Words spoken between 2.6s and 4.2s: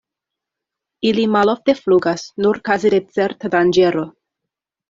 kaze de certa danĝero.